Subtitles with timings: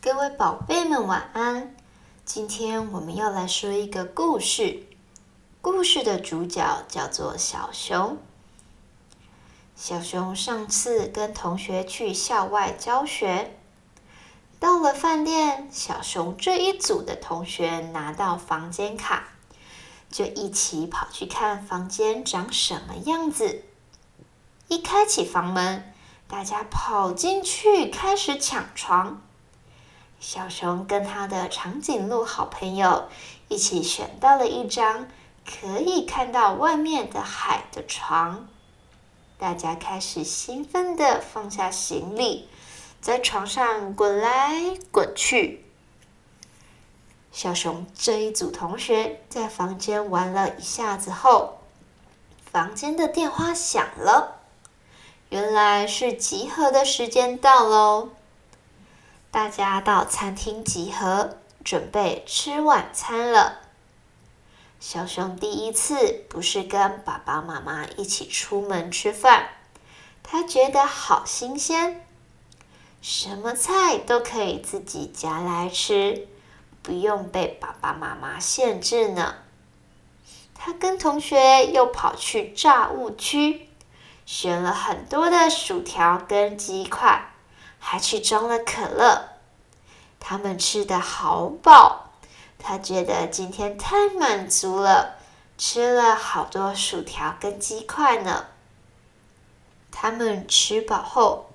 [0.00, 1.74] 各位宝贝们，晚安！
[2.24, 4.84] 今天我们要来说一个故事。
[5.60, 8.18] 故事的主角叫做小熊。
[9.74, 13.58] 小熊上次跟同学去校外教学，
[14.60, 19.30] 到了饭店，小熊这一组的同学拿到房间卡，
[20.08, 23.64] 就一起跑去看房间长什么样子。
[24.68, 25.92] 一开启房门，
[26.28, 29.22] 大家跑进去开始抢床。
[30.28, 33.04] 小熊跟他的长颈鹿好朋友
[33.46, 35.06] 一起选到了一张
[35.48, 38.48] 可以看到外面的海的床，
[39.38, 42.48] 大家开始兴奋的放下行李，
[43.00, 45.64] 在床上滚来滚去。
[47.30, 51.58] 小熊这一组同学在房间玩了一下子后，
[52.50, 54.38] 房间的电话响了，
[55.28, 58.08] 原来是集合的时间到喽。
[59.30, 63.60] 大家到餐厅集合，准备吃晚餐了。
[64.80, 69.48] 小熊第一次不是跟爸爸妈妈一起出门吃饭，
[70.22, 72.06] 他觉得好新鲜，
[73.02, 76.26] 什么菜都可以自己夹来吃，
[76.82, 79.34] 不用被爸爸妈妈限制呢。
[80.54, 83.68] 他跟同学又跑去炸物区，
[84.24, 87.32] 选了很多的薯条跟鸡块。
[87.88, 89.28] 还去装了可乐，
[90.18, 92.10] 他们吃的好饱，
[92.58, 95.14] 他觉得今天太满足了，
[95.56, 98.46] 吃了好多薯条跟鸡块呢。
[99.92, 101.46] 他们吃饱后，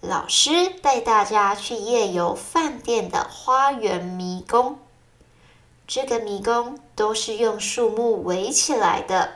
[0.00, 4.80] 老师带大家去夜游饭店的花园迷宫。
[5.86, 9.34] 这个迷宫都是用树木围起来的，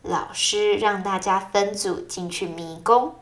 [0.00, 3.14] 老师让大家分组进去迷宫。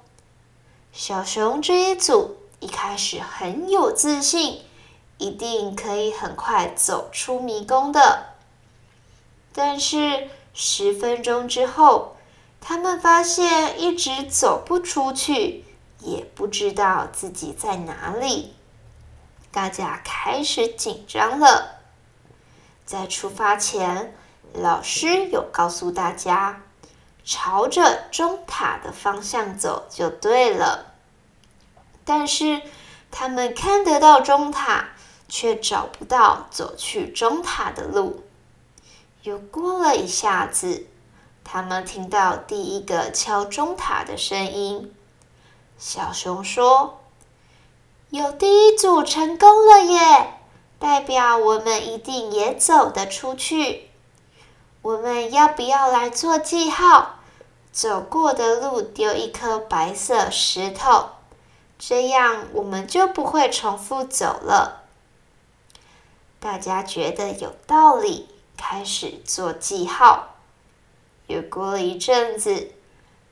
[0.92, 4.62] 小熊这一组一开始很有自信，
[5.16, 8.26] 一定可以很快走出迷宫的。
[9.54, 12.16] 但是十分钟之后，
[12.60, 15.64] 他们发现一直走不出去，
[16.00, 18.54] 也不知道自己在哪里。
[19.50, 21.80] 大家开始紧张了。
[22.84, 24.14] 在出发前，
[24.52, 26.61] 老师有告诉大家。
[27.24, 30.92] 朝着钟塔的方向走就对了，
[32.04, 32.62] 但是
[33.10, 34.88] 他们看得到钟塔，
[35.28, 38.24] 却找不到走去钟塔的路。
[39.22, 40.86] 又过了一下子，
[41.44, 44.92] 他们听到第一个敲钟塔的声音。
[45.78, 47.00] 小熊说
[48.10, 50.34] ：“有第一组成功了耶，
[50.80, 53.90] 代表我们一定也走得出去。”
[54.82, 57.20] 我们要不要来做记号？
[57.70, 61.10] 走过的路丢一颗白色石头，
[61.78, 64.82] 这样我们就不会重复走了。
[66.40, 70.34] 大家觉得有道理，开始做记号。
[71.28, 72.72] 又过了一阵子，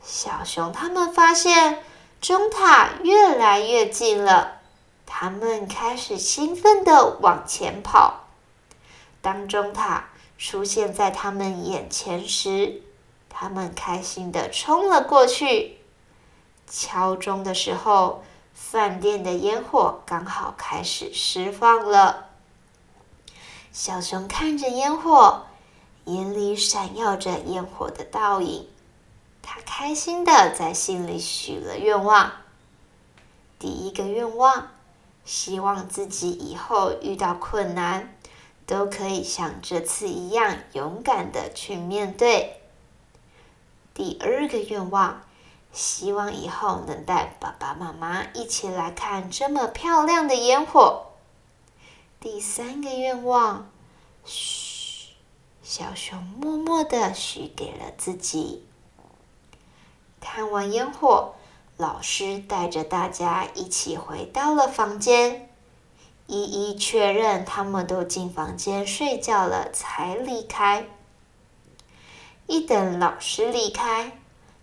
[0.03, 1.85] 小熊他们发现
[2.21, 4.61] 钟塔越来越近了，
[5.05, 8.21] 他们开始兴奋的往前跑。
[9.21, 10.10] 当钟塔
[10.41, 12.81] 出现在他们眼前时，
[13.29, 15.77] 他们开心的冲了过去。
[16.67, 18.25] 敲钟的时候，
[18.55, 22.31] 饭店的烟火刚好开始释放了。
[23.71, 25.43] 小熊看着烟火，
[26.07, 28.67] 眼里闪耀着烟火的倒影。
[29.43, 32.33] 他开心的在心里许了愿望。
[33.59, 34.69] 第一个愿望，
[35.27, 38.17] 希望自己以后遇到困难。
[38.71, 42.61] 都可以像这次一样勇敢的去面对。
[43.93, 45.23] 第二个愿望，
[45.73, 51.07] 希望以后能带爸爸妈妈一起来看这么漂亮的烟火。
[52.21, 53.69] 第三个愿望，
[54.25, 55.15] 嘘，
[55.65, 58.65] 小熊默默的许给了自己。
[60.21, 61.35] 看完烟火，
[61.77, 65.50] 老师带着大家一起回到了房间。
[66.31, 70.87] 一一确认他们都进房间睡觉了，才离开。
[72.47, 74.17] 一等老师离开，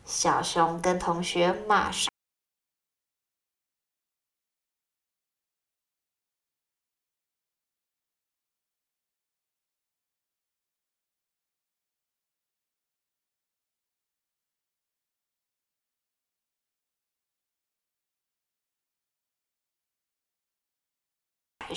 [0.06, 2.10] 小熊跟同学马上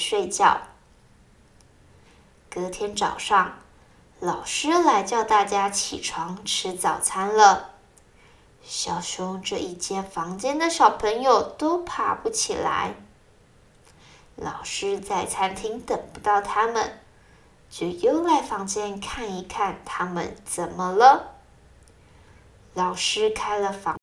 [0.00, 0.62] 睡觉。
[2.50, 3.58] 隔天早上，
[4.18, 7.70] 老师来叫大家起床吃早餐了。
[8.62, 12.94] 小熊这一间房间的小朋友都爬不起来。
[14.36, 16.98] 老师在餐厅等不到他们，
[17.68, 21.34] 就又来房间看一看他们怎么了。
[22.74, 23.99] 老师开了房。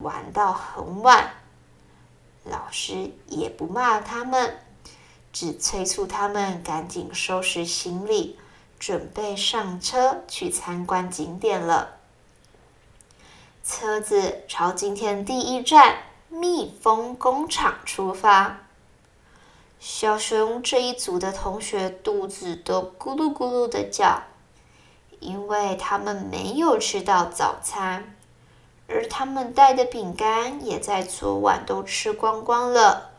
[0.00, 1.30] 玩到很晚，
[2.44, 4.58] 老师也不骂他们，
[5.32, 8.38] 只催促他们赶紧收拾行李，
[8.78, 11.96] 准备上车去参观景点了。
[13.62, 15.98] 车子朝今天第一站
[16.28, 18.60] 蜜蜂工厂出发。
[19.78, 24.22] 小熊这一组的同学肚子都咕噜咕噜的叫，
[25.20, 28.16] 因为他们没有吃到早餐。
[29.00, 33.12] 而他们带的饼干也在昨晚都吃光光了。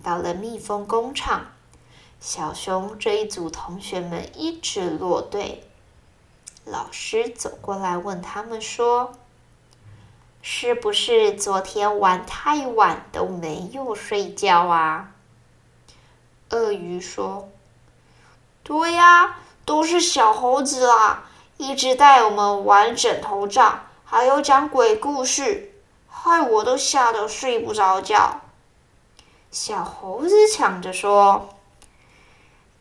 [0.00, 1.46] 到了蜜蜂工厂，
[2.20, 5.68] 小熊这一组同学们一直落队。
[6.64, 9.14] 老师走过来问他们说
[10.40, 15.14] ：“是不是昨天玩太晚都没有睡觉啊？”
[16.50, 17.48] 鳄鱼说
[18.62, 21.24] ：“对呀，都是小猴子啦，
[21.56, 25.72] 一直带我们玩枕头仗。”还有讲鬼故事，
[26.08, 28.42] 害我都吓得睡不着觉。
[29.50, 31.48] 小猴子抢着说：“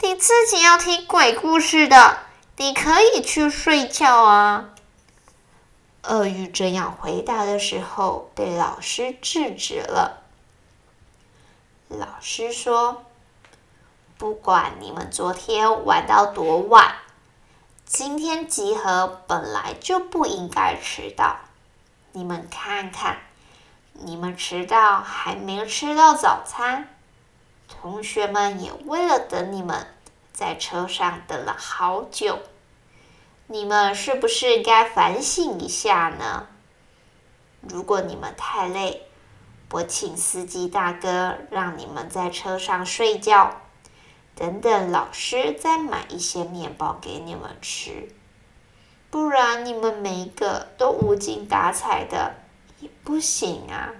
[0.02, 2.20] 你自己要听鬼故事的，
[2.58, 4.76] 你可以去睡觉啊。”
[6.06, 10.22] 鳄鱼这样回答的时候，被老师制止了。
[11.88, 13.06] 老师说
[14.20, 16.94] ：“不管你们昨天玩到多晚。”
[17.96, 21.38] 今天集合本来就不应该迟到，
[22.12, 23.20] 你们看看，
[23.94, 26.90] 你们迟到还没吃到早餐，
[27.68, 29.86] 同学们也为了等你们，
[30.34, 32.40] 在车上等了好久，
[33.46, 36.48] 你们是不是该反省一下呢？
[37.62, 39.04] 如果你们太累，
[39.70, 43.62] 我请司机大哥让你们在车上睡觉。
[44.36, 48.10] 等等，老师再买一些面包给你们吃，
[49.12, 52.36] 不然你们每一个都无精打采的
[52.80, 53.94] 也不行啊！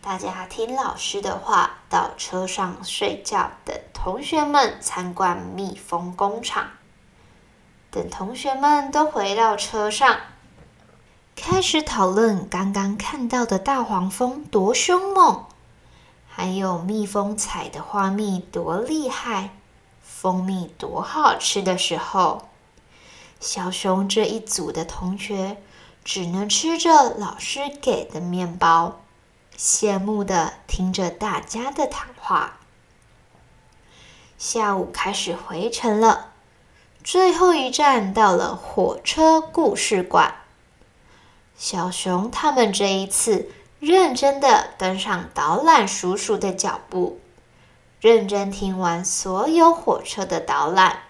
[0.00, 6.70] 大家听老师的话，到车上睡觉，等同学们参观蜜蜂工厂。
[7.90, 10.18] 等同学们都回到车上，
[11.36, 15.44] 开始讨论刚刚看到的大黄蜂多凶猛。
[16.34, 19.50] 还有蜜蜂采的花蜜多厉害，
[20.02, 22.48] 蜂蜜多好吃的时候，
[23.38, 25.58] 小熊这一组的同学
[26.02, 29.02] 只能吃着老师给的面包，
[29.58, 32.56] 羡慕的听着大家的谈话。
[34.38, 36.32] 下午开始回程了，
[37.04, 40.34] 最后一站到了火车故事馆。
[41.58, 43.50] 小熊他们这一次。
[43.82, 47.18] 认真的跟上导览叔叔的脚步，
[48.00, 51.00] 认真听完所有火车的导览，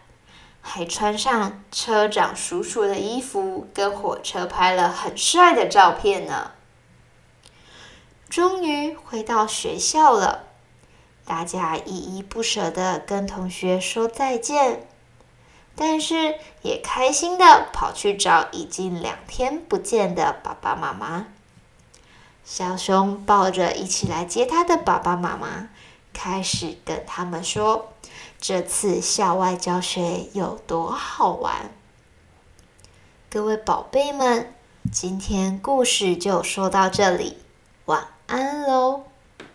[0.62, 6.52] 还穿上车长叔叔的衣服，跟火车拍了很帅的照片呢。
[8.30, 10.44] 终于回到学校了，
[11.26, 14.88] 大家依依不舍的跟同学说再见，
[15.76, 21.26] 但是也开心的跑去找已经两天不见的爸爸妈妈。
[22.44, 25.68] 小熊抱着一起来接他的爸爸妈妈，
[26.12, 27.92] 开始跟他们说
[28.40, 31.70] ：“这次校外教学有多好玩。”
[33.30, 34.52] 各位宝贝们，
[34.92, 37.38] 今天故事就说到这里，
[37.86, 39.04] 晚安喽。